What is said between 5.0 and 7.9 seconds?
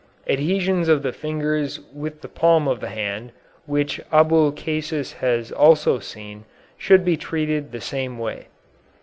has also seen, should be treated the